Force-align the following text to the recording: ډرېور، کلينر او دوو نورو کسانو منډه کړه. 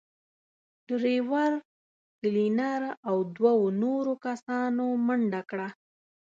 ډرېور، 0.87 1.51
کلينر 2.19 2.81
او 3.07 3.17
دوو 3.35 3.55
نورو 3.81 4.13
کسانو 4.25 4.85
منډه 5.05 5.41
کړه. 5.49 5.67